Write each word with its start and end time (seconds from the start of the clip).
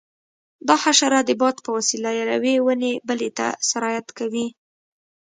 دا 0.67 0.75
حشره 0.83 1.19
د 1.25 1.31
باد 1.41 1.55
په 1.65 1.69
وسیله 1.77 2.09
له 2.17 2.21
یوې 2.37 2.55
ونې 2.65 2.93
بلې 3.07 3.29
ته 3.37 3.47
سرایت 3.69 4.07
کوي. 4.17 4.47